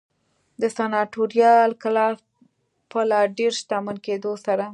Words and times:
د 0.61 0.63
سناتوریال 0.77 1.69
کلاس 1.83 2.17
په 2.91 2.99
لا 3.09 3.21
ډېر 3.37 3.51
شتمن 3.59 3.97
کېدو 4.05 4.31
سره. 4.45 4.65